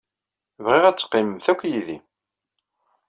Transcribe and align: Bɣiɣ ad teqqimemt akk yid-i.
Bɣiɣ 0.63 0.83
ad 0.85 0.95
teqqimemt 0.97 1.47
akk 1.51 1.61
yid-i. 1.71 1.97